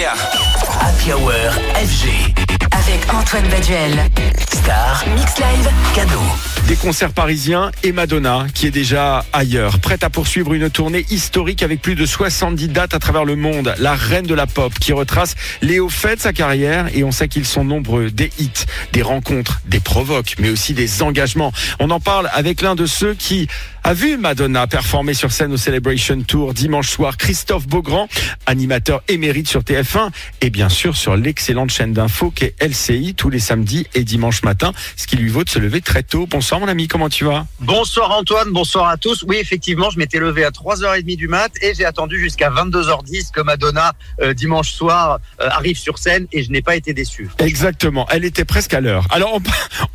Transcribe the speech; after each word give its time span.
Yeah. 0.00 0.14
Happy 0.80 1.12
Hour 1.12 1.30
FG. 1.74 2.32
Avec 2.72 3.12
Antoine 3.12 3.46
Baduel. 3.48 4.08
Star. 4.50 5.04
Mix 5.14 5.36
Live. 5.38 5.70
Cadeau. 5.94 6.49
Des 6.68 6.76
concerts 6.76 7.12
parisiens 7.12 7.72
et 7.82 7.90
Madonna 7.90 8.46
qui 8.54 8.66
est 8.66 8.70
déjà 8.70 9.24
ailleurs, 9.32 9.80
prête 9.80 10.04
à 10.04 10.10
poursuivre 10.10 10.54
une 10.54 10.70
tournée 10.70 11.04
historique 11.10 11.64
avec 11.64 11.82
plus 11.82 11.96
de 11.96 12.06
70 12.06 12.68
dates 12.68 12.94
à 12.94 13.00
travers 13.00 13.24
le 13.24 13.34
monde. 13.34 13.74
La 13.78 13.94
reine 13.94 14.26
de 14.26 14.34
la 14.34 14.46
pop 14.46 14.72
qui 14.78 14.92
retrace 14.92 15.34
les 15.62 15.80
hauts 15.80 15.88
faits 15.88 16.18
de 16.18 16.22
sa 16.22 16.32
carrière 16.32 16.86
et 16.94 17.02
on 17.02 17.10
sait 17.10 17.26
qu'ils 17.26 17.46
sont 17.46 17.64
nombreux. 17.64 18.10
Des 18.10 18.30
hits, 18.38 18.66
des 18.92 19.02
rencontres, 19.02 19.60
des 19.66 19.80
provoques, 19.80 20.36
mais 20.38 20.50
aussi 20.50 20.72
des 20.72 21.02
engagements. 21.02 21.52
On 21.80 21.90
en 21.90 21.98
parle 21.98 22.28
avec 22.32 22.62
l'un 22.62 22.76
de 22.76 22.86
ceux 22.86 23.14
qui 23.14 23.48
a 23.82 23.94
vu 23.94 24.18
Madonna 24.18 24.66
performer 24.66 25.14
sur 25.14 25.32
scène 25.32 25.52
au 25.52 25.56
Celebration 25.56 26.20
Tour 26.22 26.54
dimanche 26.54 26.90
soir. 26.90 27.16
Christophe 27.16 27.66
Beaugrand, 27.66 28.08
animateur 28.46 29.02
émérite 29.08 29.48
sur 29.48 29.62
TF1 29.62 30.10
et 30.42 30.50
bien 30.50 30.68
sûr 30.68 30.96
sur 30.96 31.16
l'excellente 31.16 31.70
chaîne 31.70 31.94
d'infos 31.94 32.30
qui 32.30 32.44
est 32.44 32.62
LCI 32.62 33.14
tous 33.14 33.30
les 33.30 33.38
samedis 33.38 33.86
et 33.94 34.04
dimanche 34.04 34.42
matin, 34.42 34.72
ce 34.96 35.06
qui 35.06 35.16
lui 35.16 35.30
vaut 35.30 35.44
de 35.44 35.48
se 35.48 35.58
lever 35.58 35.80
très 35.80 36.02
tôt. 36.02 36.26
Bonsoir 36.26 36.49
mon 36.58 36.68
ami, 36.68 36.88
comment 36.88 37.08
tu 37.08 37.24
vas 37.24 37.46
Bonsoir 37.60 38.10
Antoine, 38.10 38.50
bonsoir 38.50 38.88
à 38.88 38.96
tous. 38.96 39.24
Oui, 39.28 39.36
effectivement, 39.36 39.90
je 39.90 39.98
m'étais 39.98 40.18
levé 40.18 40.44
à 40.44 40.50
3h30 40.50 41.16
du 41.16 41.28
mat 41.28 41.52
et 41.62 41.74
j'ai 41.74 41.84
attendu 41.84 42.18
jusqu'à 42.18 42.50
22h10 42.50 43.30
que 43.30 43.40
Madonna, 43.40 43.92
euh, 44.20 44.34
dimanche 44.34 44.72
soir, 44.72 45.18
euh, 45.40 45.48
arrive 45.50 45.78
sur 45.78 45.98
scène 45.98 46.26
et 46.32 46.42
je 46.42 46.50
n'ai 46.50 46.62
pas 46.62 46.76
été 46.76 46.92
déçu. 46.92 47.28
Exactement, 47.38 48.06
elle 48.10 48.24
était 48.24 48.44
presque 48.44 48.74
à 48.74 48.80
l'heure. 48.80 49.06
Alors 49.10 49.34
on, 49.34 49.42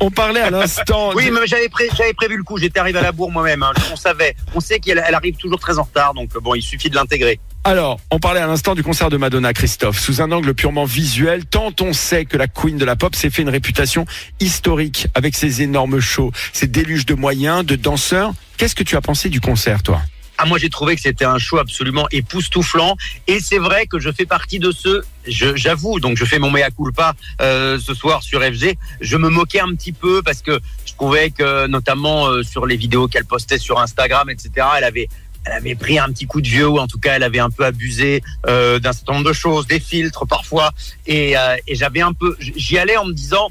on 0.06 0.10
parlait 0.10 0.40
à 0.40 0.50
l'instant... 0.50 1.10
Oui, 1.14 1.30
mais 1.30 1.46
j'avais 1.46 1.68
pré- 1.68 1.88
j'avais 1.96 2.14
prévu 2.14 2.36
le 2.38 2.42
coup, 2.42 2.56
j'étais 2.58 2.80
arrivé 2.80 2.98
à 2.98 3.02
la 3.02 3.12
bourre 3.12 3.30
moi-même. 3.30 3.62
hein. 3.62 3.72
On 3.92 3.96
savait, 3.96 4.34
on 4.54 4.60
sait 4.60 4.78
qu'elle 4.80 5.02
elle 5.06 5.14
arrive 5.14 5.36
toujours 5.36 5.60
très 5.60 5.78
en 5.78 5.82
retard, 5.82 6.14
donc 6.14 6.30
bon, 6.38 6.54
il 6.54 6.62
suffit 6.62 6.88
de 6.90 6.94
l'intégrer. 6.94 7.38
Alors, 7.66 7.98
on 8.12 8.20
parlait 8.20 8.38
à 8.38 8.46
l'instant 8.46 8.76
du 8.76 8.84
concert 8.84 9.10
de 9.10 9.16
Madonna, 9.16 9.52
Christophe, 9.52 9.98
sous 9.98 10.22
un 10.22 10.30
angle 10.30 10.54
purement 10.54 10.84
visuel, 10.84 11.44
tant 11.46 11.72
on 11.80 11.92
sait 11.92 12.24
que 12.24 12.36
la 12.36 12.46
queen 12.46 12.78
de 12.78 12.84
la 12.84 12.94
pop 12.94 13.16
s'est 13.16 13.28
fait 13.28 13.42
une 13.42 13.48
réputation 13.48 14.04
historique 14.38 15.08
avec 15.14 15.34
ses 15.34 15.62
énormes 15.62 15.98
shows, 15.98 16.30
ses 16.52 16.68
déluges 16.68 17.06
de 17.06 17.14
moyens, 17.14 17.66
de 17.66 17.74
danseurs. 17.74 18.34
Qu'est-ce 18.56 18.76
que 18.76 18.84
tu 18.84 18.94
as 18.94 19.00
pensé 19.00 19.30
du 19.30 19.40
concert, 19.40 19.82
toi? 19.82 20.00
Ah, 20.38 20.44
moi, 20.44 20.58
j'ai 20.58 20.68
trouvé 20.68 20.94
que 20.94 21.00
c'était 21.00 21.24
un 21.24 21.38
show 21.38 21.58
absolument 21.58 22.06
époustouflant. 22.12 22.96
Et 23.26 23.40
c'est 23.40 23.58
vrai 23.58 23.86
que 23.86 23.98
je 23.98 24.10
fais 24.12 24.26
partie 24.26 24.58
de 24.58 24.70
ceux, 24.70 25.02
j'avoue, 25.26 25.98
donc 25.98 26.18
je 26.18 26.24
fais 26.24 26.38
mon 26.38 26.50
mea 26.50 26.70
culpa 26.70 27.14
euh, 27.40 27.80
ce 27.80 27.94
soir 27.94 28.22
sur 28.22 28.42
FG. 28.42 28.76
Je 29.00 29.16
me 29.16 29.28
moquais 29.28 29.60
un 29.60 29.74
petit 29.74 29.92
peu 29.92 30.22
parce 30.22 30.42
que 30.42 30.60
je 30.84 30.92
trouvais 30.92 31.30
que, 31.30 31.66
notamment 31.66 32.26
euh, 32.26 32.42
sur 32.42 32.66
les 32.66 32.76
vidéos 32.76 33.08
qu'elle 33.08 33.24
postait 33.24 33.58
sur 33.58 33.80
Instagram, 33.80 34.28
etc., 34.28 34.66
elle 34.76 34.84
avait. 34.84 35.08
Elle 35.46 35.52
avait 35.52 35.74
pris 35.74 35.98
un 35.98 36.08
petit 36.08 36.26
coup 36.26 36.40
de 36.40 36.48
vieux 36.48 36.68
ou 36.68 36.78
en 36.78 36.86
tout 36.86 36.98
cas 36.98 37.14
elle 37.14 37.22
avait 37.22 37.38
un 37.38 37.50
peu 37.50 37.64
abusé 37.64 38.22
euh, 38.46 38.78
d'un 38.78 38.92
certain 38.92 39.14
nombre 39.14 39.28
de 39.28 39.32
choses, 39.32 39.66
des 39.66 39.80
filtres 39.80 40.26
parfois 40.26 40.72
et, 41.06 41.38
euh, 41.38 41.56
et 41.66 41.74
j'avais 41.76 42.00
un 42.00 42.12
peu, 42.12 42.36
j'y 42.40 42.78
allais 42.78 42.96
en 42.96 43.06
me 43.06 43.12
disant 43.12 43.48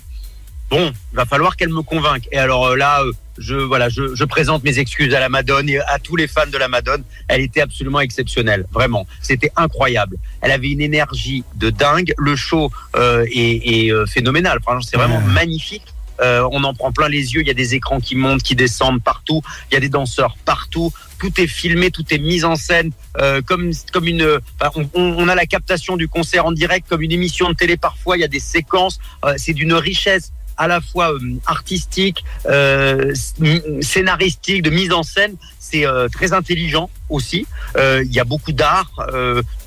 bon, 0.70 0.92
il 1.12 1.16
va 1.16 1.26
falloir 1.26 1.56
qu'elle 1.56 1.70
me 1.70 1.82
convainque. 1.82 2.28
Et 2.32 2.38
alors 2.38 2.68
euh, 2.68 2.76
là, 2.76 3.02
euh, 3.04 3.12
je 3.38 3.56
voilà, 3.56 3.90
je, 3.90 4.16
je 4.16 4.24
présente 4.24 4.64
mes 4.64 4.80
excuses 4.80 5.14
à 5.14 5.20
la 5.20 5.30
Madone 5.30 5.70
et 5.70 5.80
à 5.80 6.00
tous 6.00 6.16
les 6.16 6.28
fans 6.28 6.48
de 6.52 6.58
la 6.58 6.68
Madone. 6.68 7.04
Elle 7.28 7.42
était 7.42 7.62
absolument 7.62 8.00
exceptionnelle, 8.00 8.66
vraiment. 8.72 9.06
C'était 9.22 9.52
incroyable. 9.56 10.18
Elle 10.42 10.52
avait 10.52 10.70
une 10.70 10.82
énergie 10.82 11.44
de 11.56 11.70
dingue. 11.70 12.14
Le 12.18 12.36
show 12.36 12.72
euh, 12.96 13.26
est, 13.32 13.86
est, 13.86 13.92
euh, 13.92 14.06
phénoménal. 14.06 14.60
Franchement, 14.62 14.88
c'est 14.90 14.98
vraiment 14.98 15.22
magnifique. 15.22 15.84
Euh, 16.22 16.48
on 16.52 16.64
en 16.64 16.74
prend 16.74 16.92
plein 16.92 17.10
les 17.10 17.34
yeux. 17.34 17.42
Il 17.42 17.48
y 17.48 17.52
a 17.52 17.56
des 17.56 17.76
écrans 17.76 18.00
qui 18.00 18.16
montent, 18.16 18.44
qui 18.44 18.56
descendent 18.56 19.04
partout. 19.04 19.42
Il 19.70 19.74
y 19.74 19.78
a 19.78 19.80
des 19.80 19.90
danseurs 19.90 20.36
partout. 20.46 20.92
Tout 21.20 21.40
est 21.40 21.48
filmé, 21.48 21.92
tout 21.92 22.06
est 22.14 22.18
mis 22.18 22.44
en 22.44 22.56
scène 22.56 22.92
euh, 23.20 23.42
comme 23.42 23.72
comme 23.94 24.08
une. 24.08 24.40
on, 24.94 25.28
a 25.28 25.36
la 25.36 25.46
captation 25.46 25.98
du 25.98 26.08
concert 26.08 26.46
en 26.46 26.52
direct 26.52 26.88
comme 26.90 27.02
une 27.02 27.12
émission 27.12 27.50
de 27.50 27.56
télé. 27.56 27.78
Parfois, 27.78 28.18
il 28.18 28.22
y 28.22 28.24
a 28.24 28.28
des 28.30 28.40
séquences. 28.40 29.00
Euh, 29.26 29.34
c'est 29.38 29.54
d'une 29.54 29.74
richesse 29.74 30.32
à 30.58 30.68
la 30.68 30.80
fois 30.80 31.12
artistique, 31.48 32.24
sc- 32.46 33.82
scénaristique, 33.82 34.62
de 34.62 34.70
mise 34.70 34.92
en 34.94 35.04
scène. 35.04 35.36
C'est 35.60 35.86
très 36.14 36.32
intelligent 36.32 36.90
aussi. 37.10 37.46
Il 37.78 38.12
y 38.14 38.20
a 38.20 38.24
beaucoup 38.24 38.54
d'art. 38.54 38.90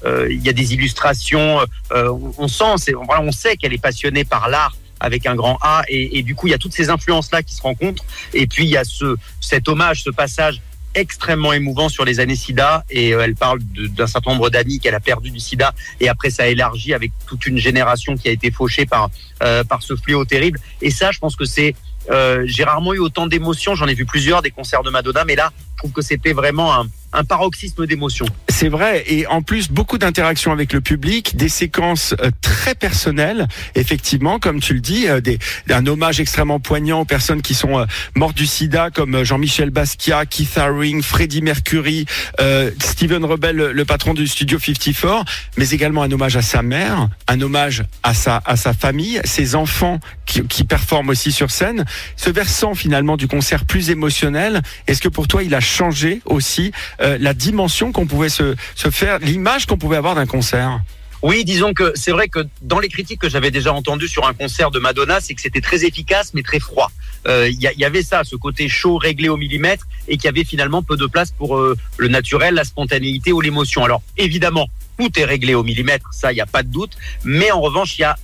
Il 0.07 0.43
y 0.43 0.49
a 0.49 0.53
des 0.53 0.73
illustrations. 0.75 1.59
on- 1.93 2.49
sent, 2.49 2.65
on 2.97 3.33
sait 3.33 3.57
qu'elle 3.57 3.75
est 3.75 3.83
passionnée 3.83 4.25
par 4.25 4.49
l'art 4.49 4.75
avec 5.01 5.27
un 5.27 5.35
grand 5.35 5.59
A 5.63 5.83
et, 5.89 6.23
du 6.23 6.35
coup 6.35 6.47
il 6.47 6.51
y 6.51 6.55
a 6.55 6.59
toutes 6.59 6.73
ces 6.73 6.91
influences 6.91 7.31
là 7.33 7.43
qui 7.43 7.55
se 7.55 7.63
rencontrent. 7.63 8.05
Et 8.35 8.47
puis 8.47 8.65
il 8.65 8.71
y 8.71 8.77
a 8.77 8.85
ce 8.85 9.17
cet 9.41 9.69
hommage 9.69 10.03
ce 10.03 10.11
passage 10.11 10.61
extrêmement 10.95 11.53
émouvant 11.53 11.89
sur 11.89 12.05
les 12.05 12.21
années 12.21 12.37
SIDA. 12.37 12.85
Et 12.91 13.15
euh, 13.15 13.21
elle 13.21 13.35
parle 13.35 13.61
d'un 13.61 14.07
certain 14.07 14.33
nombre 14.33 14.51
d'amis 14.51 14.81
qu'elle 14.81 14.95
a 14.95 15.01
perdu 15.01 15.31
du 15.31 15.41
SIDA. 15.41 15.75
Et 16.01 16.09
après 16.09 16.31
ça 16.31 16.49
élargit 16.49 16.95
avec 16.95 17.13
toute 17.27 17.47
une 17.47 17.59
génération 17.59 18.17
qui 18.17 18.29
a 18.29 18.33
été 18.33 18.51
fauchée 18.51 18.87
par 18.87 19.11
euh, 19.43 19.65
par 19.65 19.83
ce 19.83 19.97
fléau 19.97 20.25
terrible. 20.25 20.61
Et 20.83 20.91
ça 20.91 21.11
je 21.11 21.19
pense 21.19 21.37
que 21.37 21.45
c'est 21.45 21.75
euh, 22.11 22.43
j'ai 22.47 22.65
rarement 22.65 22.95
eu 22.95 22.99
autant 22.99 23.27
d'émotions. 23.27 23.75
J'en 23.75 23.87
ai 23.87 23.95
vu 23.95 24.07
plusieurs 24.07 24.43
des 24.43 24.51
concerts 24.51 24.83
de 24.83 24.91
Madonna. 24.91 25.25
Mais 25.25 25.37
là 25.37 25.53
je 25.75 25.79
trouve 25.79 25.93
que 25.93 26.03
c'était 26.03 26.33
vraiment 26.33 26.75
un, 26.75 26.87
un 27.13 27.25
paroxysme 27.25 27.87
d'émotions 27.87 28.27
C'est 28.49 28.69
vrai, 28.69 29.05
et 29.07 29.27
en 29.27 29.43
plus 29.43 29.71
beaucoup 29.71 29.99
d'interactions 29.99 30.53
avec 30.53 30.73
le 30.73 30.81
public, 30.81 31.37
des 31.37 31.49
séquences 31.49 32.15
euh, 32.21 32.31
très 32.43 32.75
personnelles, 32.75 33.49
effectivement, 33.75 34.39
comme 34.39 34.61
tu 34.61 34.75
le 34.75 34.81
dis, 34.81 35.09
euh, 35.09 35.21
des, 35.21 35.39
un 35.71 35.87
hommage 35.87 36.21
extrêmement 36.21 36.61
poignant 36.61 37.01
aux 37.01 37.05
personnes 37.05 37.43
qui 37.43 37.55
sont 37.55 37.79
euh, 37.79 37.87
mortes 38.15 38.37
du 38.37 38.47
sida, 38.47 38.91
comme 38.91 39.25
Jean-Michel 39.25 39.71
Basquiat, 39.71 40.27
Keith 40.27 40.59
Haring, 40.59 41.03
Freddie 41.03 41.43
Mercury, 41.43 42.07
Steven 42.79 43.25
Rebel, 43.25 43.57
le, 43.57 43.73
le 43.73 43.85
patron 43.85 44.15
du 44.15 44.27
studio 44.27 44.59
54, 44.59 45.25
mais 45.57 45.71
également 45.71 46.03
un 46.03 46.13
hommage 46.13 46.37
à 46.37 46.43
sa 46.43 46.63
mère, 46.63 47.09
un 47.27 47.41
hommage 47.41 47.85
à 48.03 48.15
sa, 48.15 48.43
à 48.45 48.57
sa 48.57 48.73
famille, 48.73 49.21
ses 49.25 49.55
enfants 49.55 50.01
qui, 50.27 50.43
qui 50.45 50.65
performent 50.65 51.11
aussi 51.11 51.33
sur 51.33 51.51
scène. 51.51 51.85
Ce 52.17 52.31
versant 52.31 52.75
finalement 52.75 53.17
du 53.17 53.29
concert 53.29 53.65
plus 53.65 53.91
émotionnel, 53.91 54.63
est-ce 54.87 55.01
que 55.01 55.09
pour 55.09 55.29
toi 55.29 55.43
il 55.43 55.55
a 55.55 55.61
changé 55.61 56.21
aussi 56.25 56.73
euh, 57.01 57.17
la 57.21 57.35
dimension 57.35 57.93
qu'on 57.93 58.07
pouvait 58.07 58.29
se, 58.29 58.57
se 58.75 58.91
faire, 58.91 59.19
l'image 59.21 59.67
qu'on 59.67 59.79
pouvait 59.79 59.97
avoir 59.97 60.15
d'un 60.15 60.27
concert 60.27 60.81
Oui, 61.23 61.45
disons 61.45 61.75
que 61.75 61.93
c'est 61.95 62.11
vrai 62.11 62.29
que 62.29 62.41
dans 62.63 62.81
les 62.81 62.89
critiques 62.89 63.21
que 63.21 63.29
j'avais 63.29 63.51
déjà 63.51 63.73
entendues 63.73 64.09
sur 64.09 64.27
un 64.27 64.35
concert 64.35 64.71
de 64.71 64.79
Madonna, 64.79 65.21
c'est 65.21 65.35
que 65.35 65.41
c'était 65.41 65.61
très 65.61 65.85
efficace 65.85 66.33
mais 66.35 66.43
très 66.43 66.61
froid. 66.61 66.91
Euh, 67.27 67.49
Il 67.49 67.61
y, 67.61 67.85
avait 67.85 68.03
ça, 68.03 68.23
ce 68.25 68.37
côté 68.37 68.69
chaud, 68.69 68.97
réglé 68.97 69.29
au 69.29 69.37
millimètre, 69.37 69.87
et 70.07 70.17
qu'il 70.17 70.25
y 70.27 70.29
avait 70.29 70.45
finalement 70.45 70.83
peu 70.83 70.97
de 70.97 71.07
place 71.07 71.31
pour 71.31 71.57
euh, 71.57 71.77
le 71.97 72.09
naturel, 72.09 72.55
la 72.55 72.65
spontanéité 72.65 73.33
ou 73.33 73.41
l'émotion. 73.41 73.85
Alors 73.85 74.03
évidemment, 74.17 74.69
tout 74.99 75.11
est 75.19 75.25
réglé 75.25 75.55
au 75.55 75.63
millimètre, 75.63 76.09
ça, 76.13 76.33
il 76.33 76.37
n'y 76.37 76.41
a 76.41 76.47
pas 76.47 76.63
de 76.63 76.69
doute, 76.69 76.97
mais 77.25 77.51
en 77.51 77.61
revanche, 77.61 77.99
il 77.99 78.03
y 78.03 78.05
a 78.05 78.17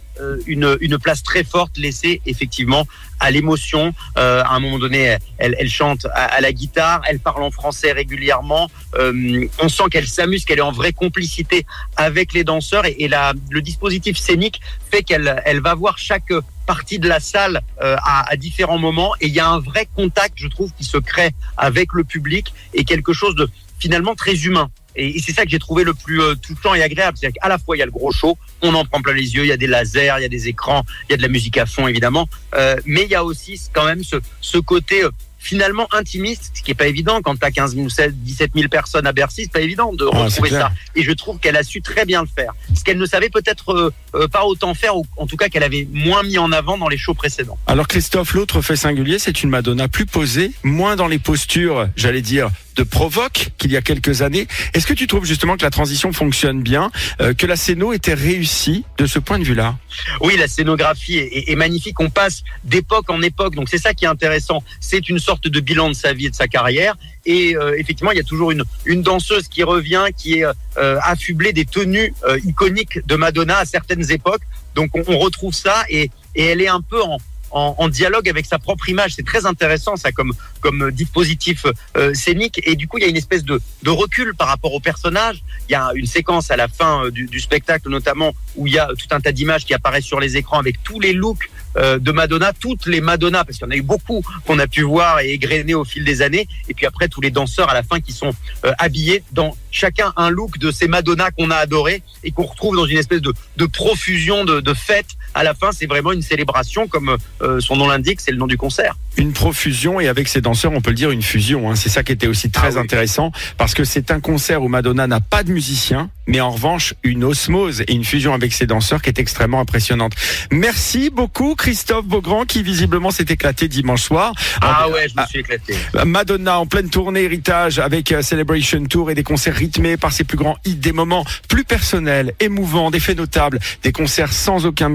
une, 0.47 0.77
une 0.81 0.99
place 0.99 1.23
très 1.23 1.45
forte 1.45 1.77
laissée 1.77 2.21
effectivement 2.27 2.87
à 3.21 3.31
l'émotion. 3.31 3.95
Euh, 4.19 4.43
à 4.43 4.55
un 4.55 4.61
moment 4.61 4.79
donné, 4.79 5.17
elle, 5.39 5.71
chante 5.71 6.07
à, 6.15 6.41
la 6.41 6.53
guitare, 6.53 7.03
elle 7.09 7.21
parle 7.21 7.43
en 7.43 7.51
français 7.51 7.93
régulièrement. 7.93 8.71
Euh, 8.97 9.47
on 9.61 9.69
sent 9.69 9.85
qu'elle 9.91 10.07
s'amuse, 10.07 10.45
qu'elle 10.45 10.59
est 10.59 10.63
en 10.63 10.73
vraie 10.73 10.93
complicité 10.93 11.67
avec 11.97 12.33
les 12.33 12.45
danseurs 12.45 12.85
et, 12.87 13.09
la, 13.09 13.33
le 13.51 13.63
dispositif 13.63 14.19
scénique 14.19 14.61
fait 14.91 15.03
qu'elle 15.03 15.43
elle 15.45 15.61
va 15.61 15.75
voir 15.75 15.99
chaque 15.99 16.33
partie 16.67 16.99
de 16.99 17.09
la 17.09 17.21
salle 17.21 17.61
euh, 17.83 17.97
à 18.05 18.37
différents 18.37 18.79
moments 18.79 19.15
et 19.21 19.27
il 19.27 19.35
y 19.35 19.41
a 19.41 19.49
un 19.49 19.61
vrai 19.61 19.87
contact, 19.95 20.35
je 20.37 20.49
trouve, 20.49 20.71
qui 20.73 20.85
se 20.85 20.99
crée 20.99 21.31
avec 21.57 21.93
le 21.93 22.05
public 22.05 22.53
et 22.73 22.85
quelque 22.85 23.13
chose 23.13 23.35
de 23.35 23.49
finalement 23.79 24.15
très 24.15 24.35
humain. 24.35 24.71
Et, 24.97 25.21
c'est 25.21 25.33
ça 25.33 25.45
que 25.45 25.51
j'ai 25.51 25.59
trouvé 25.59 25.85
le 25.85 25.95
plus 25.95 26.21
euh, 26.21 26.35
touchant 26.35 26.75
et 26.75 26.83
agréable. 26.83 27.17
C'est-à-dire 27.19 27.41
qu'à 27.43 27.49
la 27.49 27.59
fois, 27.59 27.77
il 27.77 27.81
y 27.81 27.83
a 27.83 27.87
le 27.87 27.93
gros 27.93 28.13
show, 28.13 28.37
on 28.63 28.75
en 28.75 28.85
prend 28.85 29.01
plein 29.03 29.13
les 29.13 29.35
yeux, 29.35 29.45
il 29.45 29.49
y 29.49 29.53
a 29.53 29.57
des 29.57 29.67
lasers, 29.67 30.15
il 30.19 30.23
y 30.23 30.27
a 30.27 30.29
des 30.29 30.49
écrans, 30.49 30.85
il 31.09 31.13
y 31.13 31.15
a 31.15 31.17
de 31.17 31.23
la 31.23 31.29
musique 31.29 31.59
à 31.59 31.67
fond, 31.67 31.87
évidemment. 31.89 32.29
Euh, 32.55 32.77
mais 32.85 33.03
il 33.03 33.11
y 33.11 33.15
a 33.15 33.25
aussi 33.25 33.61
quand 33.73 33.85
même 33.85 34.05
ce, 34.05 34.17
ce 34.41 34.59
côté 34.59 35.05
euh, 35.05 35.11
finalement 35.45 35.87
intimiste, 35.93 36.51
ce 36.55 36.63
qui 36.63 36.71
est 36.71 36.75
pas 36.75 36.87
évident 36.87 37.21
quand 37.23 37.37
tu 37.37 37.45
as 37.45 37.51
15 37.51 37.75
000 37.75 37.87
ou 37.87 37.91
16 37.91 38.15
17 38.15 38.53
000 38.55 38.69
personnes 38.69 39.07
à 39.07 39.13
Bercy, 39.13 39.43
c'est 39.45 39.53
pas 39.53 39.61
évident 39.61 39.93
de 39.93 40.07
Ah, 40.11 40.25
retrouver 40.25 40.51
ça. 40.51 40.73
Et 40.97 41.03
je 41.03 41.13
trouve 41.13 41.39
qu'elle 41.39 41.57
a 41.57 41.63
su 41.63 41.83
très 41.83 42.07
bien 42.07 42.23
le 42.23 42.29
faire. 42.35 42.55
Ce 42.75 42.83
qu'elle 42.83 42.99
ne 42.99 43.07
savait 43.07 43.29
peut-être 43.29 43.73
euh, 43.73 43.93
euh, 44.15 44.27
pas 44.27 44.45
autant 44.45 44.73
faire, 44.75 44.97
ou 44.97 45.05
en 45.19 45.27
tout 45.27 45.37
cas 45.37 45.49
qu'elle 45.51 45.63
avait 45.63 45.87
moins 45.93 46.23
mis 46.23 46.39
en 46.39 46.51
avant 46.51 46.79
dans 46.79 46.89
les 46.89 46.97
shows 46.97 47.15
précédents. 47.15 47.59
Alors 47.67 47.87
Christophe, 47.87 48.33
l'autre 48.33 48.63
fait 48.63 48.77
singulier, 48.77 49.19
c'est 49.19 49.43
une 49.43 49.51
Madonna 49.51 49.87
plus 49.87 50.07
posée, 50.07 50.53
moins 50.63 50.97
dans 50.97 51.09
les 51.09 51.19
postures, 51.19 51.89
j'allais 51.95 52.23
dire, 52.23 52.51
de 52.77 52.83
provoque 52.83 53.51
qu'il 53.59 53.71
y 53.73 53.77
a 53.77 53.83
quelques 53.83 54.23
années. 54.23 54.47
Est-ce 54.73 54.87
que 54.87 54.93
tu 54.95 55.07
trouves 55.07 55.25
justement 55.25 55.57
que 55.57 55.63
la 55.63 55.71
transition 55.71 56.13
fonctionne 56.13 56.63
bien, 56.63 56.91
euh, 57.21 57.35
que 57.35 57.47
la 57.47 57.57
scéno 57.57 57.93
était 57.93 58.15
réussie 58.15 58.85
de 58.99 59.07
ce 59.07 59.19
point 59.19 59.39
de 59.39 59.45
vue-là? 59.45 59.77
Oui, 60.21 60.37
la 60.37 60.49
scénographie 60.49 61.17
est, 61.19 61.51
est- 61.51 61.55
magnifique. 61.57 62.01
On 62.01 62.11
passe 62.11 62.43
d'époque 62.65 63.09
en 63.11 63.23
époque, 63.23 63.55
donc 63.55 63.69
c'est 63.69 63.79
ça 63.79 63.95
qui 63.95 64.05
est 64.05 64.09
intéressant. 64.09 64.63
C'est 64.81 65.09
une 65.09 65.19
sorte 65.19 65.47
de 65.49 65.61
bilan 65.61 65.89
de 65.89 65.95
sa 65.95 66.13
vie 66.13 66.27
et 66.27 66.31
de 66.31 66.35
sa 66.35 66.49
carrière. 66.49 66.97
Et 67.27 67.57
euh, 67.57 67.79
effectivement, 67.79 68.11
il 68.13 68.17
y 68.17 68.21
a 68.21 68.25
toujours 68.25 68.51
une, 68.51 68.65
une 68.85 69.03
danseuse 69.03 69.49
qui 69.49 69.63
revient, 69.63 70.07
qui 70.17 70.41
est 70.41 70.45
euh, 70.45 70.99
affublée 71.03 71.53
des 71.53 71.65
tenues 71.65 72.13
iconiques 72.45 73.07
de 73.07 73.15
Madonna 73.15 73.59
à 73.59 73.65
certaines 73.65 74.11
époques. 74.11 74.43
Donc 74.75 74.91
on, 74.95 75.05
on 75.07 75.19
retrouve 75.19 75.55
ça 75.55 75.85
et, 75.89 76.11
et 76.35 76.45
elle 76.47 76.61
est 76.61 76.69
un 76.69 76.81
peu 76.81 77.01
en, 77.03 77.19
en, 77.55 77.89
dialogue 77.89 78.29
avec 78.29 78.47
sa 78.47 78.59
propre 78.59 78.89
image. 78.89 79.15
C'est 79.15 79.25
très 79.25 79.47
intéressant 79.47 79.97
ça 79.97 80.13
comme 80.13 80.33
comme 80.61 80.91
dispositif 80.91 81.67
euh, 81.97 82.13
scénique 82.15 82.61
et 82.65 82.75
du 82.75 82.89
coup 82.89 82.99
il 82.99 83.03
y 83.03 83.07
a 83.07 83.09
une 83.09 83.17
espèce 83.17 83.45
de, 83.45 83.61
de 83.83 83.91
recul 83.91 84.35
par 84.35 84.49
rapport 84.49 84.75
au 84.75 84.81
personnage. 84.81 85.43
Il 85.69 85.73
y 85.73 85.77
a 85.77 85.91
une 85.95 86.07
séquence 86.07 86.51
à 86.51 86.57
la 86.57 86.69
fin 86.69 87.05
euh, 87.05 87.11
du, 87.11 87.27
du 87.27 87.41
spectacle 87.41 87.89
notamment 87.89 88.33
où 88.57 88.67
il 88.67 88.73
y 88.73 88.79
a 88.79 88.89
tout 88.99 89.07
un 89.13 89.21
tas 89.21 89.33
d'images 89.33 89.65
qui 89.65 89.75
apparaissent 89.75 90.05
sur 90.05 90.21
les 90.21 90.37
écrans 90.37 90.59
avec 90.59 90.83
tous 90.83 91.01
les 91.01 91.13
looks 91.13 91.49
euh, 91.77 91.99
de 91.99 92.13
Madonna, 92.13 92.53
toutes 92.53 92.87
les 92.87 93.01
Madonna, 93.01 93.45
parce 93.45 93.59
qu'il 93.59 93.67
y 93.67 93.69
en 93.69 93.73
a 93.73 93.77
eu 93.77 93.83
beaucoup 93.83 94.23
qu'on 94.47 94.61
a 94.61 94.69
pu 94.69 94.83
voir 94.83 95.21
et 95.21 95.31
égrener 95.31 95.75
au 95.75 95.85
fil 95.85 96.05
des 96.05 96.23
années, 96.23 96.47
et 96.69 96.75
puis 96.75 96.87
après 96.87 97.09
tous 97.09 97.21
les 97.21 97.31
danseurs 97.31 97.69
à 97.69 97.75
la 97.75 97.83
fin 97.83 98.01
qui 98.01 98.13
sont 98.13 98.33
euh, 98.65 98.73
habillés 98.79 99.25
dans 99.33 99.57
chacun 99.73 100.13
un 100.17 100.31
look 100.31 100.59
de 100.59 100.71
ces 100.71 100.87
Madonna 100.87 101.33
qu'on 101.33 101.51
a 101.51 101.57
adoré 101.57 102.03
et 102.23 102.31
qu'on 102.31 102.45
retrouve 102.45 102.77
dans 102.77 102.87
une 102.87 102.99
espèce 102.99 103.21
de, 103.21 103.35
de 103.57 103.67
profusion 103.67 104.45
de, 104.45 104.61
de 104.61 104.75
fêtes. 104.75 105.17
À 105.35 105.43
la 105.45 105.55
fin, 105.55 105.71
c'est 105.73 105.87
vraiment 105.87 106.13
une 106.13 106.23
célébration, 106.23 106.87
comme 106.87 107.17
euh, 107.43 107.61
son 107.61 107.77
nom 107.77 107.89
l'indique, 107.89 108.21
c'est 108.21 108.31
le 108.31 108.37
nom 108.39 108.47
du 108.47 108.57
concert. 108.57 108.95
Une 109.17 109.33
profusion 109.33 110.01
et 110.01 110.09
avec 110.09 110.29
ces 110.29 110.41
danseurs, 110.41 110.73
on 110.73 110.81
peut 110.81 110.91
le 110.91 110.97
dire 110.97 111.11
une 111.11 111.23
fusion. 111.23 111.71
Hein. 111.71 111.75
C'est 111.77 111.89
ça 111.89 112.03
qui 112.03 112.13
était 112.13 112.27
aussi 112.27 112.51
très 112.51 112.69
Ah 112.69 112.79
oui. 112.81 112.85
intéressant 112.85 113.33
parce 113.59 113.75
que 113.75 113.85
c'est 113.85 114.11
un 114.11 114.21
concert 114.21 114.63
où 114.63 114.69
Madonna 114.69 115.07
n'a 115.07 115.21
pas 115.21 115.43
de 115.43 115.53
musicien, 115.53 116.11
mais 116.27 116.41
en 116.41 116.51
revanche 116.51 116.95
une 117.03 117.23
osmose 117.25 117.83
et 117.83 117.93
une 117.93 118.05
fusion 118.05 118.33
avec 118.35 118.53
ses 118.53 118.67
danseurs 118.67 119.03
qui 119.03 119.09
est 119.11 119.19
extrêmement 119.19 119.61
impressionnante. 119.61 120.13
Merci 120.51 121.11
beaucoup 121.11 121.55
Christophe 121.55 122.07
Beaugrand 122.07 122.45
qui 122.45 122.63
visiblement 122.63 123.11
s'est 123.11 123.27
éclaté 123.29 123.69
dimanche 123.69 124.03
soir. 124.03 124.33
Ah 124.61 124.87
En- 124.89 124.93
ouais, 124.93 125.07
je 125.09 125.21
me 125.21 125.27
suis 125.27 125.41
éclaté. 125.41 125.75
Madonna 126.05 126.59
en 126.59 126.67
pleine 126.67 126.91
tournée 126.91 127.23
héritage 127.23 127.79
avec 127.79 128.13
euh, 128.13 128.23
Celebration 128.23 128.85
Tour 128.87 129.11
et 129.11 129.15
des 129.15 129.23
concerts 129.23 129.55
rythmés 129.55 129.97
par 129.97 130.13
ses 130.13 130.25
plus 130.25 130.37
grands 130.37 130.57
hits, 130.65 130.75
des 130.77 130.93
moments 130.93 131.25
plus 131.49 131.65
personnels, 131.65 132.35
émouvants, 132.41 132.91
des 132.91 133.01
faits 133.01 133.19
notables, 133.19 133.59
des 133.83 133.93
concerts 133.93 134.33
sans 134.33 134.67
aucun 134.67 134.89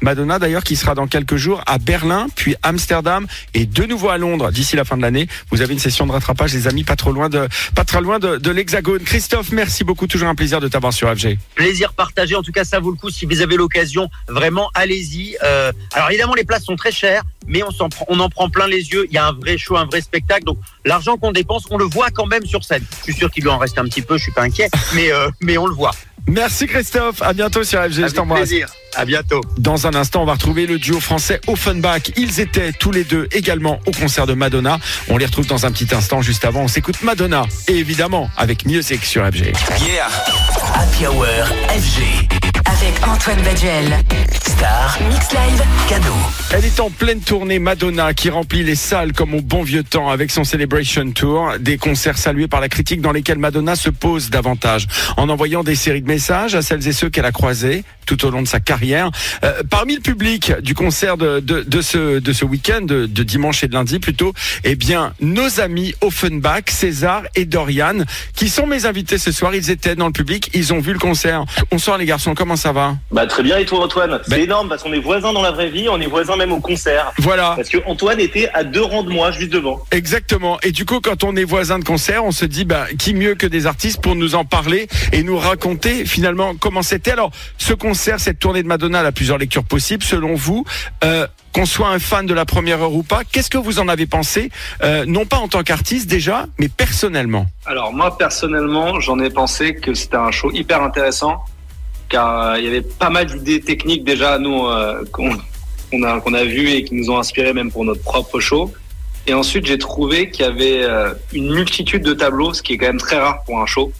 Madonna 0.00 0.38
d'ailleurs 0.38 0.64
qui 0.64 0.76
sera 0.76 0.94
dans 0.94 1.06
quelques 1.06 1.36
jours 1.36 1.62
à 1.66 1.78
Berlin, 1.78 2.26
puis 2.34 2.56
Amsterdam 2.62 3.26
et 3.54 3.66
de 3.66 3.84
nouveau 3.84 4.08
à 4.08 4.18
Londres 4.18 4.50
d'ici 4.50 4.76
la 4.76 4.84
fin 4.84 4.96
de 4.96 5.02
l'année. 5.02 5.28
Vous 5.50 5.62
avez 5.62 5.72
une 5.72 5.78
session 5.78 6.06
de 6.06 6.12
rattrapage, 6.12 6.52
les 6.54 6.68
amis, 6.68 6.84
pas 6.84 6.96
trop 6.96 7.12
loin 7.12 7.28
de, 7.28 7.48
pas 7.74 7.84
très 7.84 8.00
loin 8.00 8.18
de, 8.18 8.50
l'Hexagone. 8.50 9.00
Christophe, 9.00 9.52
merci 9.52 9.84
beaucoup, 9.84 10.06
toujours 10.06 10.28
un 10.28 10.34
plaisir 10.34 10.60
de 10.60 10.68
t'avoir 10.68 10.92
sur 10.92 11.08
FG. 11.14 11.38
plaisir 11.54 11.92
partagé. 11.92 12.34
En 12.34 12.42
tout 12.42 12.52
cas, 12.52 12.64
ça 12.64 12.80
vaut 12.80 12.90
le 12.90 12.96
coup. 12.96 13.10
Si 13.10 13.26
vous 13.26 13.40
avez 13.40 13.56
l'occasion, 13.56 14.08
vraiment, 14.28 14.70
allez-y. 14.74 15.36
Euh, 15.44 15.72
alors 15.94 16.10
évidemment, 16.10 16.34
les 16.34 16.44
places 16.44 16.64
sont 16.64 16.76
très 16.76 16.92
chères, 16.92 17.22
mais 17.46 17.62
on, 17.62 18.20
en 18.20 18.28
prend 18.28 18.50
plein 18.50 18.66
les 18.66 18.90
yeux. 18.90 19.06
Il 19.08 19.14
y 19.14 19.18
a 19.18 19.26
un 19.26 19.32
vrai 19.32 19.58
show, 19.58 19.76
un 19.76 19.86
vrai 19.86 20.00
spectacle. 20.00 20.44
Donc 20.44 20.58
l'argent 20.84 21.16
qu'on 21.16 21.32
dépense, 21.32 21.64
on 21.70 21.78
le 21.78 21.84
voit 21.84 22.10
quand 22.10 22.26
même 22.26 22.44
sur 22.44 22.64
scène. 22.64 22.84
Je 22.98 23.04
suis 23.04 23.14
sûr 23.14 23.30
qu'il 23.30 23.44
lui 23.44 23.50
en 23.50 23.58
reste 23.58 23.78
un 23.78 23.84
petit 23.84 24.02
peu. 24.02 24.16
Je 24.16 24.24
suis 24.24 24.32
pas 24.32 24.42
inquiet, 24.42 24.68
mais 24.94 25.12
euh, 25.12 25.28
mais 25.40 25.58
on 25.58 25.66
le 25.66 25.74
voit. 25.74 25.92
Merci 26.28 26.66
Christophe, 26.66 27.22
à 27.22 27.32
bientôt 27.32 27.64
sur 27.64 27.82
FG, 27.82 27.92
je 27.92 28.02
Avec 28.02 28.28
plaisir. 28.28 28.68
À 28.96 29.04
bientôt. 29.04 29.40
Dans 29.58 29.86
un 29.86 29.94
instant, 29.94 30.22
on 30.22 30.26
va 30.26 30.32
retrouver 30.32 30.66
le 30.66 30.78
duo 30.78 31.00
français 31.00 31.40
Offenbach. 31.46 32.10
Ils 32.16 32.40
étaient 32.40 32.72
tous 32.72 32.90
les 32.90 33.04
deux 33.04 33.28
également 33.32 33.78
au 33.86 33.92
concert 33.92 34.26
de 34.26 34.34
Madonna. 34.34 34.78
On 35.08 35.16
les 35.16 35.26
retrouve 35.26 35.46
dans 35.46 35.66
un 35.66 35.70
petit 35.70 35.94
instant. 35.94 36.22
Juste 36.22 36.44
avant, 36.44 36.62
on 36.62 36.68
s'écoute 36.68 37.02
Madonna. 37.02 37.46
Et 37.68 37.76
évidemment, 37.76 38.30
avec 38.36 38.64
Music 38.66 39.04
sur 39.04 39.24
FG. 39.26 39.52
Yeah. 39.86 40.08
Happy 40.74 41.06
Hour 41.06 41.26
FG. 41.68 42.49
Avec 42.82 43.06
Antoine 43.06 43.42
Baduel. 43.42 43.98
Star. 44.42 44.98
Mix 45.06 45.32
Live. 45.32 45.62
Cadeau. 45.86 46.14
Elle 46.52 46.64
est 46.64 46.80
en 46.80 46.88
pleine 46.88 47.20
tournée 47.20 47.58
Madonna 47.58 48.14
qui 48.14 48.30
remplit 48.30 48.62
les 48.62 48.74
salles 48.74 49.12
comme 49.12 49.34
au 49.34 49.42
bon 49.42 49.62
vieux 49.62 49.82
temps 49.82 50.08
avec 50.08 50.30
son 50.30 50.44
Celebration 50.44 51.10
Tour, 51.12 51.52
des 51.60 51.76
concerts 51.76 52.16
salués 52.16 52.48
par 52.48 52.60
la 52.60 52.70
critique 52.70 53.02
dans 53.02 53.12
lesquels 53.12 53.38
Madonna 53.38 53.76
se 53.76 53.90
pose 53.90 54.30
davantage 54.30 54.86
en 55.18 55.28
envoyant 55.28 55.62
des 55.62 55.74
séries 55.74 56.00
de 56.00 56.08
messages 56.08 56.54
à 56.54 56.62
celles 56.62 56.88
et 56.88 56.92
ceux 56.92 57.10
qu'elle 57.10 57.26
a 57.26 57.32
croisés 57.32 57.84
tout 58.06 58.26
au 58.26 58.30
long 58.30 58.42
de 58.42 58.48
sa 58.48 58.58
carrière. 58.58 59.10
Euh, 59.44 59.62
parmi 59.70 59.94
le 59.94 60.00
public 60.00 60.52
du 60.62 60.74
concert 60.74 61.16
de, 61.16 61.40
ce, 61.80 62.44
week-end, 62.44 62.80
de, 62.82 63.06
dimanche 63.06 63.62
et 63.62 63.68
de 63.68 63.74
lundi 63.74 64.00
plutôt, 64.00 64.32
eh 64.64 64.74
bien, 64.74 65.12
nos 65.20 65.60
amis 65.60 65.94
Offenbach, 66.00 66.64
César 66.70 67.22
et 67.36 67.44
Dorian, 67.44 67.98
qui 68.34 68.48
sont 68.48 68.66
mes 68.66 68.86
invités 68.86 69.16
ce 69.16 69.30
soir, 69.30 69.54
ils 69.54 69.70
étaient 69.70 69.94
dans 69.94 70.06
le 70.06 70.12
public, 70.12 70.50
ils 70.54 70.72
ont 70.72 70.80
vu 70.80 70.92
le 70.92 70.98
concert. 70.98 71.44
Bonsoir 71.70 71.98
les 71.98 72.06
garçons, 72.06 72.34
comment 72.34 72.56
ça 72.56 72.69
va 72.72 72.96
Bah 73.10 73.26
très 73.26 73.42
bien 73.42 73.58
et 73.58 73.64
toi 73.64 73.80
Antoine? 73.84 74.18
C'est 74.24 74.30
Ben- 74.30 74.40
énorme 74.42 74.68
parce 74.68 74.82
qu'on 74.82 74.92
est 74.92 74.98
voisins 75.00 75.32
dans 75.32 75.42
la 75.42 75.50
vraie 75.50 75.70
vie, 75.70 75.88
on 75.88 76.00
est 76.00 76.06
voisins 76.06 76.36
même 76.36 76.52
au 76.52 76.60
concert. 76.60 77.12
Voilà. 77.18 77.54
Parce 77.56 77.68
que 77.68 77.78
Antoine 77.86 78.20
était 78.20 78.48
à 78.54 78.64
deux 78.64 78.82
rangs 78.82 79.02
de 79.02 79.10
moi, 79.10 79.30
juste 79.30 79.52
devant. 79.52 79.80
Exactement. 79.90 80.58
Et 80.62 80.72
du 80.72 80.84
coup, 80.84 81.00
quand 81.00 81.24
on 81.24 81.34
est 81.36 81.44
voisin 81.44 81.78
de 81.78 81.84
concert, 81.84 82.24
on 82.24 82.32
se 82.32 82.44
dit, 82.44 82.64
bah, 82.64 82.86
qui 82.98 83.14
mieux 83.14 83.34
que 83.34 83.46
des 83.46 83.66
artistes 83.66 84.00
pour 84.00 84.14
nous 84.16 84.34
en 84.34 84.44
parler 84.44 84.88
et 85.12 85.22
nous 85.22 85.38
raconter 85.38 86.04
finalement 86.04 86.54
comment 86.54 86.82
c'était. 86.82 87.12
Alors, 87.12 87.30
ce 87.58 87.72
concert, 87.74 88.20
cette 88.20 88.38
tournée 88.38 88.62
de 88.62 88.68
Madonna, 88.68 89.00
a 89.00 89.12
plusieurs 89.12 89.38
lectures 89.38 89.64
possibles. 89.64 90.02
Selon 90.04 90.34
vous, 90.34 90.64
euh, 91.04 91.26
qu'on 91.52 91.66
soit 91.66 91.88
un 91.88 91.98
fan 91.98 92.26
de 92.26 92.34
la 92.34 92.44
première 92.44 92.80
heure 92.82 92.92
ou 92.92 93.02
pas, 93.02 93.22
qu'est-ce 93.30 93.50
que 93.50 93.58
vous 93.58 93.80
en 93.80 93.88
avez 93.88 94.06
pensé? 94.06 94.50
Euh, 94.84 95.04
Non 95.06 95.26
pas 95.26 95.38
en 95.38 95.48
tant 95.48 95.62
qu'artiste 95.62 96.08
déjà, 96.08 96.46
mais 96.58 96.68
personnellement. 96.68 97.46
Alors 97.66 97.92
moi 97.92 98.16
personnellement, 98.16 99.00
j'en 99.00 99.18
ai 99.18 99.30
pensé 99.30 99.74
que 99.74 99.92
c'était 99.94 100.16
un 100.16 100.30
show 100.30 100.50
hyper 100.52 100.82
intéressant, 100.82 101.42
car 102.10 102.42
euh, 102.42 102.58
il 102.58 102.64
y 102.64 102.68
avait 102.68 102.82
pas 102.82 103.08
mal 103.08 103.26
d'idées 103.26 103.60
techniques 103.60 104.04
déjà 104.04 104.38
nous 104.38 104.66
euh, 104.66 105.02
qu'on 105.10 105.32
a 106.02 106.20
qu'on 106.20 106.34
a 106.34 106.44
vu 106.44 106.68
et 106.68 106.84
qui 106.84 106.94
nous 106.94 107.10
ont 107.10 107.18
inspiré 107.18 107.54
même 107.54 107.72
pour 107.72 107.84
notre 107.84 108.02
propre 108.02 108.38
show. 108.40 108.72
Et 109.26 109.32
ensuite 109.32 109.64
j'ai 109.64 109.78
trouvé 109.78 110.30
qu'il 110.30 110.44
y 110.44 110.48
avait 110.48 110.82
euh, 110.82 111.14
une 111.32 111.54
multitude 111.54 112.02
de 112.02 112.12
tableaux, 112.12 112.52
ce 112.52 112.62
qui 112.62 112.74
est 112.74 112.78
quand 112.78 112.86
même 112.86 113.00
très 113.00 113.18
rare 113.18 113.42
pour 113.44 113.60
un 113.60 113.66
show. 113.66 113.92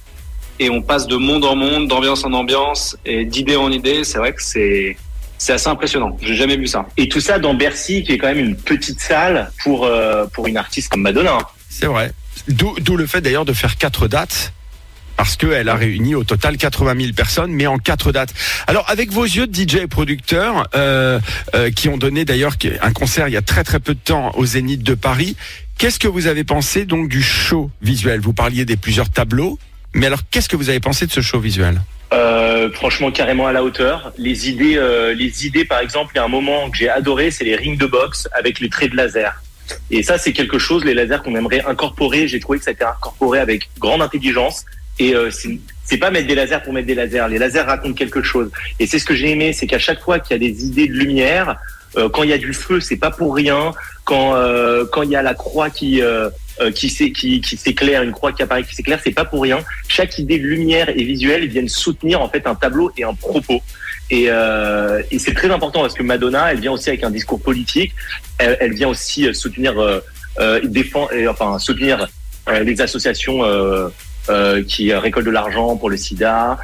Et 0.59 0.69
on 0.69 0.83
passe 0.83 1.07
de 1.07 1.17
monde 1.17 1.47
en 1.47 1.57
monde, 1.57 1.89
d'ambiance 1.89 2.25
en 2.25 2.35
ambiance 2.35 2.99
et 3.07 3.25
d'idée 3.25 3.57
en 3.57 3.73
idée. 3.73 4.05
C'est 4.05 4.19
vrai 4.19 4.35
que 4.35 4.43
c'est 4.43 4.97
c'est 5.41 5.55
assez 5.55 5.69
impressionnant. 5.69 6.19
J'ai 6.21 6.35
jamais 6.35 6.59
vu 6.59 6.67
ça. 6.67 6.87
Et 6.99 7.09
tout 7.09 7.21
ça 7.21 7.39
dans 7.39 7.55
Bercy, 7.55 8.03
qui 8.03 8.13
est 8.13 8.19
quand 8.19 8.27
même 8.27 8.39
une 8.39 8.57
petite 8.57 9.01
salle 9.01 9.51
pour, 9.65 9.87
euh, 9.87 10.27
pour 10.27 10.47
une 10.47 10.59
artiste 10.59 10.91
comme 10.91 11.01
Madonna. 11.01 11.39
C'est 11.71 11.87
vrai. 11.87 12.13
D'où 12.47 12.97
le 12.97 13.07
fait 13.07 13.23
d'ailleurs 13.23 13.47
de 13.47 13.55
faire 13.55 13.79
quatre 13.79 14.07
dates. 14.07 14.53
Parce 15.21 15.37
qu'elle 15.37 15.69
a 15.69 15.75
réuni 15.75 16.15
au 16.15 16.25
total 16.25 16.57
80 16.57 16.95
000 16.99 17.13
personnes, 17.13 17.53
mais 17.53 17.67
en 17.67 17.77
quatre 17.77 18.11
dates. 18.11 18.33
Alors, 18.67 18.89
avec 18.89 19.13
vos 19.13 19.25
yeux 19.25 19.47
de 19.47 19.55
DJ 19.55 19.83
et 19.83 19.87
producteurs, 19.87 20.67
euh, 20.75 21.21
euh, 21.55 21.71
qui 21.71 21.91
ont 21.91 21.99
donné 21.99 22.25
d'ailleurs 22.25 22.55
un 22.81 22.93
concert 22.93 23.29
il 23.29 23.35
y 23.35 23.37
a 23.37 23.43
très 23.43 23.63
très 23.63 23.81
peu 23.81 23.93
de 23.93 24.01
temps 24.03 24.33
au 24.37 24.47
Zénith 24.47 24.83
de 24.83 24.95
Paris, 24.95 25.37
qu'est-ce 25.77 25.99
que 25.99 26.09
vous 26.09 26.27
avez 26.27 26.43
pensé 26.43 26.87
donc 26.87 27.11
du 27.11 27.21
show 27.23 27.71
visuel? 27.83 28.21
Vous 28.21 28.33
parliez 28.33 28.65
des 28.65 28.79
plusieurs 28.79 29.11
tableaux, 29.11 29.59
mais 29.93 30.07
alors 30.07 30.21
qu'est-ce 30.31 30.49
que 30.49 30.57
vous 30.57 30.71
avez 30.71 30.81
pensé 30.81 31.05
de 31.05 31.13
ce 31.13 31.21
show 31.21 31.39
visuel? 31.39 31.83
Euh, 32.15 32.71
franchement, 32.73 33.11
carrément 33.11 33.47
à 33.47 33.53
la 33.53 33.63
hauteur. 33.63 34.15
Les 34.17 34.49
idées, 34.49 34.81
les 35.15 35.47
idées, 35.47 35.67
par 35.67 35.81
exemple, 35.81 36.13
il 36.15 36.17
y 36.17 36.21
a 36.23 36.25
un 36.25 36.29
moment 36.29 36.71
que 36.71 36.79
j'ai 36.79 36.89
adoré, 36.89 37.31
c'est 37.31 37.45
les 37.45 37.57
rings 37.57 37.77
de 37.77 37.85
boxe 37.85 38.27
avec 38.33 38.59
les 38.59 38.71
traits 38.71 38.93
de 38.93 38.97
laser. 38.97 39.43
Et 39.91 40.03
ça, 40.03 40.17
c'est 40.17 40.33
quelque 40.33 40.59
chose, 40.59 40.83
les 40.83 40.95
lasers 40.95 41.19
qu'on 41.23 41.37
aimerait 41.37 41.63
incorporer. 41.67 42.27
J'ai 42.27 42.41
trouvé 42.41 42.59
que 42.59 42.65
ça 42.65 42.71
a 42.71 42.73
été 42.73 42.85
incorporé 42.85 43.39
avec 43.39 43.69
grande 43.79 44.01
intelligence. 44.01 44.65
Et 45.01 45.15
euh, 45.15 45.31
c'est- 45.31 45.59
pas 45.99 46.13
mettre 46.13 46.29
des 46.29 46.37
lasers 46.37 46.63
pour 46.63 46.73
mettre 46.73 46.87
des 46.87 46.95
lasers. 46.95 47.27
Les 47.29 47.39
lasers 47.39 47.63
racontent 47.63 47.95
quelque 47.95 48.23
chose. 48.23 48.49
Et 48.79 48.87
c'est 48.87 49.01
ce 49.01 49.05
que 49.05 49.15
j'ai 49.17 49.31
aimé, 49.31 49.53
c'est 49.53 49.67
qu'à 49.67 49.81
chaque 49.81 50.01
fois 50.01 50.21
qu'il 50.21 50.33
y 50.35 50.37
a 50.37 50.53
des 50.53 50.65
idées 50.65 50.87
de 50.87 50.93
lumière, 50.93 51.57
euh, 51.97 52.09
quand 52.09 52.23
il 52.23 52.31
y 52.31 52.33
a 52.33 52.39
du 52.39 52.53
feu, 52.53 52.79
c'est 52.79 52.97
pas 52.97 53.11
pour 53.11 53.35
rien. 53.35 53.73
Quand 54.05 54.37
euh, 54.37 54.85
quand 54.93 55.03
il 55.03 55.11
y 55.11 55.17
a 55.17 55.23
la 55.23 55.35
croix 55.35 55.69
qui 55.69 56.01
euh, 56.01 56.31
euh, 56.61 56.71
qui 56.71 56.89
qui, 57.41 57.57
s'éclaire, 57.57 58.03
une 58.03 58.13
croix 58.13 58.33
qui 58.33 58.43
apparaît 58.45 58.63
qui 58.63 58.75
s'éclaire, 58.77 59.01
c'est 59.03 59.11
pas 59.11 59.25
pour 59.25 59.43
rien. 59.43 59.59
Chaque 59.89 60.17
idée 60.19 60.39
de 60.39 60.47
lumière 60.47 60.89
et 60.91 61.03
visuelle 61.03 61.49
viennent 61.49 61.69
soutenir 61.69 62.21
en 62.23 62.29
fait 62.29 62.47
un 62.47 62.55
tableau 62.55 62.93
et 62.97 63.03
un 63.03 63.15
propos. 63.15 63.61
Et, 64.13 64.27
euh, 64.29 65.03
et 65.11 65.19
c'est 65.19 65.35
très 65.35 65.51
important 65.51 65.81
parce 65.83 65.95
que 65.95 66.03
Madonna, 66.03 66.53
elle 66.53 66.61
vient 66.61 66.73
aussi 66.73 66.89
avec 66.89 67.03
un 67.05 67.11
discours 67.11 67.41
politique. 67.41 67.93
Elle, 68.39 68.75
vient 68.75 68.89
aussi 68.89 69.27
euh, 69.27 69.33
soutenir, 69.33 69.79
euh, 69.79 70.01
euh, 70.41 70.61
et, 71.13 71.29
enfin 71.29 71.59
soutenir 71.59 72.09
euh, 72.49 72.61
les 72.61 72.81
associations 72.81 73.45
euh, 73.45 73.49
euh, 73.87 73.89
qui 74.69 74.93
récoltent 74.95 75.27
de 75.27 75.31
l'argent 75.31 75.77
pour 75.77 75.91
le 75.91 75.97
SIDA. 75.97 76.59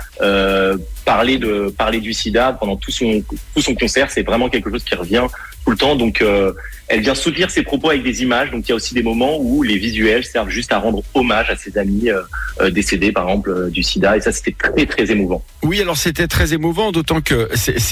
Parler 1.07 1.39
de 1.39 1.73
parler 1.79 2.01
du 2.01 2.13
SIDA 2.13 2.53
pendant 2.53 2.77
tout 2.77 2.91
son 2.91 3.23
tout 3.55 3.63
son 3.63 3.75
concert, 3.75 4.11
c'est 4.11 4.23
vraiment 4.23 4.51
quelque 4.51 4.71
chose 4.71 4.85
qui 4.85 4.95
revient 4.95 5.27
tout 5.67 5.73
le 5.73 5.77
temps. 5.77 5.97
Donc, 5.97 6.23
euh, 6.23 6.53
elle 6.89 7.01
vient 7.01 7.17
soutenir 7.17 7.51
ses 7.51 7.63
propos 7.63 7.91
avec 7.91 8.05
des 8.05 8.23
images. 8.23 8.53
Donc, 8.53 8.67
il 8.67 8.69
y 8.69 8.73
a 8.73 8.77
aussi 8.77 8.95
des 8.95 9.03
moments 9.03 9.39
où 9.39 9.65
les 9.65 9.77
visuels 9.77 10.25
servent 10.25 10.49
juste 10.49 10.73
à 10.73 10.79
rendre 10.79 11.03
hommage 11.15 11.51
à 11.51 11.57
ses 11.57 11.77
amis 11.77 12.09
euh, 12.09 12.23
euh, 12.61 12.71
décédés, 12.71 13.11
par 13.11 13.25
exemple, 13.25 13.71
du 13.71 13.83
SIDA. 13.83 14.17
Et 14.17 14.21
ça, 14.21 14.31
c'était 14.31 14.55
très 14.57 14.87
très 14.87 15.11
émouvant. 15.11 15.45
Oui, 15.63 15.81
alors 15.81 15.97
c'était 15.97 16.29
très 16.29 16.53
émouvant, 16.55 16.93
d'autant 16.93 17.21
que 17.21 17.49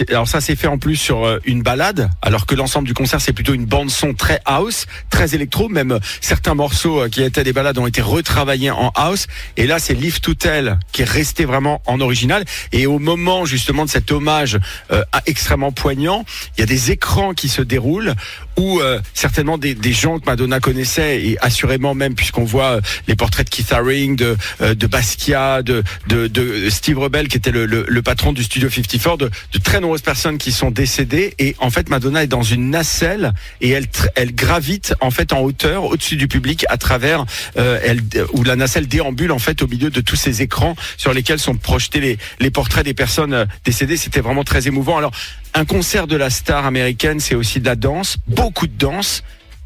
alors 0.09 0.29
ça 0.29 0.41
s'est 0.41 0.55
fait 0.55 0.69
en 0.69 0.79
plus 0.79 0.95
sur 0.95 1.41
une 1.45 1.63
balade, 1.63 2.09
alors 2.23 2.47
que 2.47 2.55
l'ensemble 2.55 2.87
du 2.87 2.95
concert 2.95 3.21
c'est 3.21 3.33
plutôt 3.33 3.53
une 3.53 3.65
bande 3.65 3.91
son 3.91 4.15
très 4.15 4.41
house, 4.45 4.87
très 5.11 5.35
électro. 5.35 5.69
Même 5.69 5.99
certains 6.21 6.55
morceaux 6.55 7.09
qui 7.09 7.25
étaient 7.25 7.43
des 7.43 7.53
balades 7.53 7.77
ont 7.79 7.89
été 7.89 8.01
retravaillés 8.01 8.71
en 8.71 8.93
house. 8.95 9.27
Et 9.57 9.67
là, 9.67 9.81
c'est 9.81 9.95
Live 9.95 10.21
to 10.21 10.35
Tell 10.35 10.79
qui 10.93 11.03
est 11.03 11.11
resté 11.11 11.45
vraiment 11.45 11.83
en 11.87 12.01
original. 12.01 12.45
Et 12.71 12.87
au 12.87 13.01
moment 13.05 13.45
justement 13.45 13.85
de 13.85 13.91
cet 13.91 14.11
hommage 14.11 14.59
euh, 14.91 15.03
extrêmement 15.27 15.71
poignant, 15.71 16.25
il 16.57 16.61
y 16.61 16.63
a 16.65 16.67
des 16.67 16.91
écrans 16.91 17.35
qui 17.35 17.49
se 17.49 17.63
déroulent 17.63 18.15
où 18.57 18.81
euh, 18.81 19.01
certainement 19.15 19.59
des, 19.59 19.77
gens 19.93 20.19
que 20.19 20.27
Madonna 20.27 20.59
connaissait 20.61 21.23
et 21.23 21.39
assurément 21.41 21.95
même 21.95 22.15
puisqu'on 22.15 22.45
voit 22.45 22.77
euh, 22.77 22.81
les 23.07 23.15
portraits 23.15 23.47
de 23.47 23.51
Keith 23.51 23.73
Haring, 23.73 24.17
de, 24.17 24.37
de 24.61 24.87
Basquiat, 24.87 25.63
de, 25.63 25.85
de, 26.09 26.71
Steve 26.71 26.99
Rebel 26.99 27.29
qui 27.29 27.37
était 27.37 27.53
le 27.53 28.03
patron 28.03 28.33
du 28.33 28.43
studio 28.43 28.69
54, 28.69 29.19
de, 29.19 29.31
de, 29.53 29.59
très 29.59 29.81
nombreuses 29.81 30.03
personnes 30.03 30.39
qui 30.39 30.53
sont 30.53 30.71
décédées. 30.71 31.35
Et 31.39 31.55
en 31.59 31.71
fait 31.71 31.89
Madonna 31.89 32.25
est 32.25 32.29
dans 32.29 32.43
une 32.43 32.71
nacelle 32.71 33.33
et 33.61 33.71
elle, 33.71 33.87
elle 34.17 34.35
gravite 34.35 34.95
en 35.01 35.11
fait 35.11 35.33
en 35.33 35.41
hauteur 35.41 35.85
au-dessus 35.85 36.17
du 36.17 36.29
public 36.29 36.65
à 36.69 36.77
travers 36.77 37.25
elle, 37.57 38.01
où 38.33 38.43
la 38.43 38.57
nacelle 38.57 38.89
déambule 38.89 39.33
en 39.33 39.39
fait 39.39 39.63
au 39.63 39.67
milieu 39.67 39.91
de 39.91 40.01
tous 40.01 40.17
ces 40.17 40.43
écrans 40.43 40.75
sur 40.97 41.13
lesquels 41.13 41.39
sont 41.39 41.55
projetés 41.55 42.01
les, 42.01 42.19
les 42.41 42.51
portraits 42.51 42.85
des 42.85 42.94
personnes 42.95 43.47
décédées. 43.65 43.97
C'était 43.97 44.21
vraiment 44.21 44.45
très 44.45 44.67
émouvant. 44.67 44.97
Alors 44.97 45.13
un 45.55 45.65
concert 45.65 46.07
de 46.07 46.17
la 46.17 46.31
star 46.31 46.67
américaine, 46.67 47.21
c'est 47.21 47.35
aussi 47.35 47.61
de 47.61 47.67
la 47.67 47.77
danse, 47.77 48.17
beaucoup 48.27 48.67
de 48.67 48.77
danse. 48.77 49.23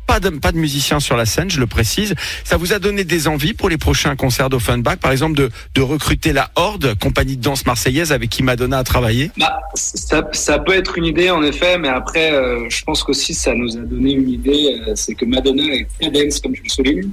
Pas 0.07 0.21
de, 0.21 0.31
pas 0.31 0.53
de 0.53 0.57
musiciens 0.57 1.01
sur 1.01 1.19
la 1.19 1.27
scène, 1.27 1.51
je 1.51 1.61
le 1.61 1.67
précise. 1.67 2.15
Ça 2.43 2.57
vous 2.57 2.73
a 2.73 2.79
donné 2.79 3.05
des 3.05 3.29
envies 3.29 3.53
pour 3.53 3.69
les 3.69 3.77
prochains 3.77 4.17
concerts 4.17 4.49
d'Offenbach, 4.49 4.97
par 4.97 5.13
exemple, 5.13 5.37
de, 5.37 5.51
de 5.75 5.83
recruter 5.83 6.33
la 6.33 6.51
Horde, 6.57 6.99
compagnie 6.99 7.37
de 7.37 7.43
danse 7.43 7.67
marseillaise 7.67 8.11
avec 8.11 8.31
qui 8.31 8.43
Madonna 8.43 8.79
a 8.79 8.85
travaillé? 8.85 9.31
Bah, 9.37 9.61
ça, 9.75 10.59
peut 10.61 10.73
être 10.73 10.97
une 10.97 11.05
idée, 11.05 11.29
en 11.29 11.43
effet, 11.43 11.77
mais 11.77 11.89
après, 11.89 12.33
euh, 12.33 12.71
je 12.71 12.83
pense 12.85 13.05
qu'aussi 13.05 13.35
ça 13.35 13.53
nous 13.55 13.77
a 13.77 13.81
donné 13.81 14.13
une 14.13 14.31
idée, 14.31 14.81
euh, 14.89 14.93
c'est 14.95 15.15
que 15.15 15.27
Madonna 15.27 15.65
est 15.75 15.87
très 16.01 16.11
dense, 16.11 16.41
comme 16.41 16.57
je 16.57 16.63
le 16.63 16.71
souligne. 16.71 17.11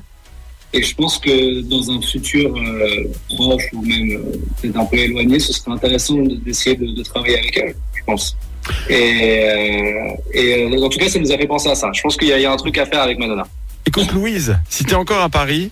Et 0.75 0.83
je 0.83 0.93
pense 0.93 1.17
que 1.17 1.61
dans 1.61 1.89
un 1.89 2.01
futur 2.01 2.53
euh, 2.53 3.05
proche 3.29 3.63
ou 3.71 3.81
même 3.81 4.11
euh, 4.11 4.37
peut-être 4.61 4.77
un 4.77 4.85
peu 4.85 4.97
éloigné, 4.97 5.39
ce 5.39 5.53
serait 5.53 5.71
intéressant 5.71 6.15
d'essayer 6.43 6.75
de, 6.75 7.01
travailler 7.01 7.39
avec 7.39 7.57
elle, 7.57 7.75
je 7.93 8.03
pense. 8.03 8.35
Et, 8.89 9.45
euh, 10.35 10.83
en 10.83 10.89
tout 10.89 10.99
cas, 10.99 11.07
ça 11.07 11.17
nous 11.17 11.31
a 11.31 11.37
fait 11.37 11.47
penser 11.47 11.69
à 11.69 11.75
ça. 11.75 11.89
Je 11.93 12.01
pense 12.01 12.17
qu'il 12.17 12.27
y, 12.27 12.31
y, 12.31 12.45
a 12.45 12.51
un 12.51 12.57
truc 12.57 12.77
à 12.77 12.85
faire 12.85 13.01
avec 13.01 13.17
Madonna. 13.17 13.47
Écoute, 13.85 14.11
Louise, 14.11 14.57
si 14.69 14.83
tu 14.83 14.91
es 14.91 14.95
encore 14.95 15.21
à 15.21 15.29
Paris, 15.29 15.71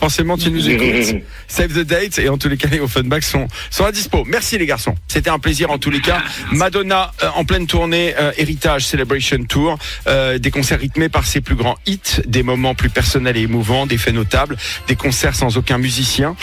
forcément 0.00 0.36
tu 0.36 0.50
nous 0.50 0.68
écoutes. 0.68 1.22
Save 1.46 1.72
the 1.74 1.86
date 1.86 2.18
et 2.18 2.28
en 2.28 2.38
tous 2.38 2.48
les 2.48 2.56
cas 2.56 2.68
les 2.68 2.80
Offenbach 2.80 3.22
sont 3.22 3.46
sont 3.70 3.84
à 3.84 3.92
dispo. 3.92 4.24
Merci 4.26 4.58
les 4.58 4.66
garçons. 4.66 4.94
C'était 5.06 5.30
un 5.30 5.38
plaisir 5.38 5.70
en 5.70 5.78
tous 5.78 5.90
les 5.90 6.00
cas. 6.00 6.22
Madonna 6.52 7.12
euh, 7.22 7.28
en 7.36 7.44
pleine 7.44 7.66
tournée 7.66 8.14
euh, 8.18 8.32
Héritage 8.38 8.86
Celebration 8.86 9.44
Tour, 9.44 9.78
euh, 10.06 10.38
des 10.38 10.50
concerts 10.50 10.80
rythmés 10.80 11.08
par 11.08 11.26
ses 11.26 11.40
plus 11.40 11.54
grands 11.54 11.76
hits, 11.86 12.22
des 12.26 12.42
moments 12.42 12.74
plus 12.74 12.90
personnels 12.90 13.36
et 13.36 13.42
émouvants, 13.42 13.86
des 13.86 13.98
faits 13.98 14.14
notables, 14.14 14.56
des 14.88 14.96
concerts 14.96 15.34
sans 15.34 15.56
aucun 15.56 15.78
musicien. 15.78 16.34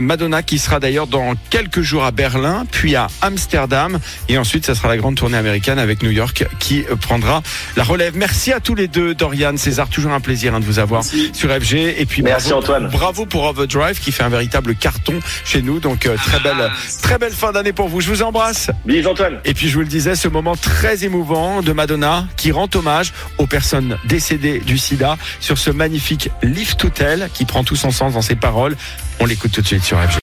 Madonna 0.00 0.42
qui 0.42 0.58
sera 0.58 0.80
d'ailleurs 0.80 1.06
dans 1.06 1.34
quelques 1.50 1.82
jours 1.82 2.04
à 2.04 2.10
Berlin, 2.10 2.66
puis 2.70 2.96
à 2.96 3.06
Amsterdam 3.22 3.98
et 4.28 4.38
ensuite 4.38 4.66
ça 4.66 4.74
sera 4.74 4.88
la 4.88 4.96
grande 4.96 5.14
tournée 5.14 5.36
américaine 5.36 5.78
avec 5.78 6.02
New 6.02 6.10
York 6.10 6.46
qui 6.58 6.84
prendra 7.00 7.42
la 7.76 7.84
relève. 7.84 8.16
Merci 8.16 8.52
à 8.52 8.60
tous 8.60 8.74
les 8.74 8.88
deux 8.88 9.14
Dorian, 9.14 9.56
César, 9.56 9.88
toujours 9.88 10.12
un 10.12 10.20
plaisir 10.20 10.54
hein, 10.54 10.60
de 10.60 10.64
vous 10.64 10.78
avoir 10.78 11.02
Merci. 11.02 11.30
sur 11.32 11.50
FG 11.50 11.74
et 11.98 12.06
puis 12.06 12.22
Merci 12.22 12.48
bravo, 12.50 12.62
Antoine. 12.62 12.79
Bravo 12.88 13.26
pour 13.26 13.44
Overdrive 13.44 14.00
qui 14.00 14.12
fait 14.12 14.22
un 14.22 14.28
véritable 14.28 14.74
carton 14.74 15.18
chez 15.44 15.62
nous. 15.62 15.80
Donc 15.80 16.06
euh, 16.06 16.16
très 16.16 16.40
belle, 16.40 16.70
très 17.02 17.18
belle 17.18 17.32
fin 17.32 17.52
d'année 17.52 17.72
pour 17.72 17.88
vous. 17.88 18.00
Je 18.00 18.08
vous 18.08 18.22
embrasse. 18.22 18.70
Bisous 18.84 19.08
Antoine. 19.08 19.38
Et 19.44 19.54
puis 19.54 19.68
je 19.68 19.74
vous 19.74 19.80
le 19.80 19.86
disais, 19.86 20.14
ce 20.14 20.28
moment 20.28 20.56
très 20.56 21.04
émouvant 21.04 21.62
de 21.62 21.72
Madonna 21.72 22.26
qui 22.36 22.52
rend 22.52 22.68
hommage 22.74 23.12
aux 23.38 23.46
personnes 23.46 23.98
décédées 24.04 24.60
du 24.60 24.78
SIDA 24.78 25.16
sur 25.40 25.58
ce 25.58 25.70
magnifique 25.70 26.30
Live 26.42 26.76
to 26.76 26.88
Tell 26.88 27.28
qui 27.32 27.44
prend 27.44 27.64
tout 27.64 27.76
son 27.76 27.90
sens 27.90 28.14
dans 28.14 28.22
ses 28.22 28.36
paroles. 28.36 28.76
On 29.20 29.26
l'écoute 29.26 29.52
tout 29.52 29.60
de 29.60 29.66
suite 29.66 29.84
sur 29.84 29.98
FG. 29.98 30.18